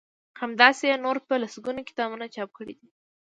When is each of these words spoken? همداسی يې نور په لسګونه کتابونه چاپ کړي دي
همداسی 0.41 0.85
يې 0.91 0.95
نور 1.05 1.17
په 1.27 1.33
لسګونه 1.43 1.81
کتابونه 1.89 2.25
چاپ 2.35 2.49
کړي 2.57 2.73
دي 2.79 2.87